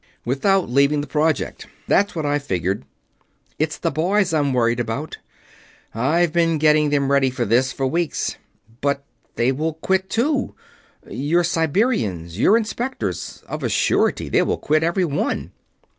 "Without 0.25 0.67
leaving 0.67 1.01
the 1.01 1.05
Project. 1.05 1.67
That's 1.87 2.15
what 2.15 2.25
I 2.25 2.39
figured. 2.39 2.85
It's 3.59 3.77
the 3.77 3.91
boys 3.91 4.33
I'm 4.33 4.51
worried 4.51 4.79
about. 4.79 5.19
I've 5.93 6.33
been 6.33 6.57
getting 6.57 6.89
them 6.89 7.11
ready 7.11 7.29
for 7.29 7.45
this 7.45 7.71
for 7.71 7.85
weeks." 7.85 8.35
"But 8.81 9.05
they 9.35 9.51
will 9.51 9.75
quit, 9.75 10.09
too. 10.09 10.55
Your 11.07 11.43
Siberians 11.43 12.39
your 12.39 12.57
Inspectors 12.57 13.43
of 13.47 13.61
a 13.61 13.69
surety 13.69 14.27
they 14.27 14.41
will 14.41 14.57
quit, 14.57 14.81
every 14.81 15.05
one!" 15.05 15.51